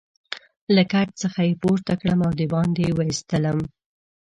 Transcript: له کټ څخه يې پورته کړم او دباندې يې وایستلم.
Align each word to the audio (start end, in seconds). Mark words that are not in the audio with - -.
له 0.75 0.83
کټ 0.91 1.09
څخه 1.21 1.39
يې 1.47 1.53
پورته 1.61 1.93
کړم 2.01 2.19
او 2.27 2.31
دباندې 2.39 2.81
يې 2.87 2.93
وایستلم. 2.99 3.57